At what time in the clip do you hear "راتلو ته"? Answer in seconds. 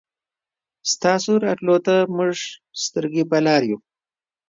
1.45-1.95